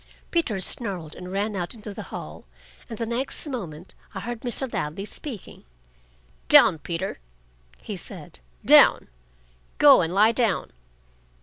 [0.31, 2.43] Peter snarled and ran out into the hall,
[2.89, 4.73] and the next moment I heard Mr.
[4.73, 5.63] Ladley speaking.
[6.49, 7.19] "Down, Peter,"
[7.77, 8.39] he said.
[8.65, 9.09] "Down.
[9.77, 10.71] Go and lie down."